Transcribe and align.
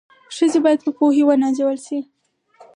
ښځي 0.35 0.59
بايد 0.63 0.79
په 0.85 0.91
پوهي 0.97 1.23
و 1.23 1.31
نازول 1.43 1.77
سي 1.85 1.99